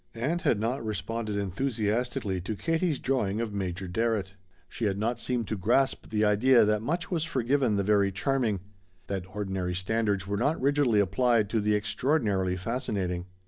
[0.15, 4.33] Ann had not responded enthusiastically to Katie's drawing of Major Darrett.
[4.67, 8.61] She had not seemed to grasp the idea that much was forgiven the very charming;
[9.05, 13.27] that ordinary standards were not rigidly applied to the extraordinarily fascinating.